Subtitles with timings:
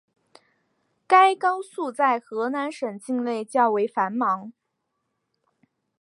[1.05, 4.51] 该高速在河南省境内较为繁忙。